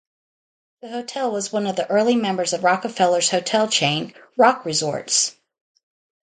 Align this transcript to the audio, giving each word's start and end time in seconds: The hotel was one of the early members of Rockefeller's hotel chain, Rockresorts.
The 0.81 0.89
hotel 0.89 1.29
was 1.29 1.53
one 1.53 1.67
of 1.67 1.75
the 1.75 1.87
early 1.87 2.15
members 2.15 2.53
of 2.53 2.63
Rockefeller's 2.63 3.29
hotel 3.29 3.67
chain, 3.67 4.15
Rockresorts. 4.35 5.35